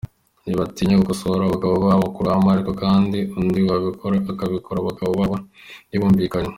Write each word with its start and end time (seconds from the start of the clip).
Ntibatinya 0.45 0.95
gukosora 1.01 1.41
abagabo 1.45 1.75
babo 1.85 2.05
mu 2.13 2.19
ruhame 2.25 2.49
ariko 2.51 2.71
kandi 2.83 3.17
undi 3.39 3.59
wabikora 3.67 4.13
abikorera 4.17 4.81
abagabo 4.83 5.11
babo 5.19 5.35
ntibumvikane. 5.89 6.49